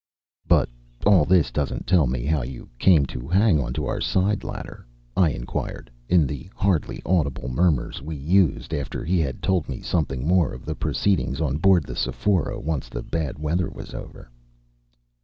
"But 0.47 0.67
all 1.05 1.25
this 1.25 1.51
doesn't 1.51 1.85
tell 1.85 2.07
me 2.07 2.25
how 2.25 2.41
you 2.41 2.67
came 2.79 3.05
to 3.05 3.27
hang 3.27 3.59
on 3.59 3.71
to 3.73 3.85
our 3.85 4.01
side 4.01 4.43
ladder," 4.43 4.83
I 5.15 5.29
inquired, 5.29 5.91
in 6.09 6.25
the 6.25 6.49
hardly 6.55 7.03
audible 7.05 7.49
murmurs 7.49 8.01
we 8.01 8.15
used, 8.15 8.73
after 8.73 9.05
he 9.05 9.19
had 9.19 9.43
told 9.43 9.69
me 9.69 9.79
something 9.81 10.27
more 10.27 10.53
of 10.53 10.65
the 10.65 10.73
proceedings 10.73 11.39
on 11.39 11.57
board 11.59 11.83
the 11.83 11.95
Sephora 11.95 12.59
once 12.59 12.89
the 12.89 13.03
bad 13.03 13.37
weather 13.37 13.69
was 13.69 13.93
over. 13.93 14.31